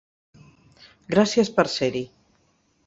Gràcies 1.17 1.55
per 1.59 1.67
ser-hi. 1.77 2.05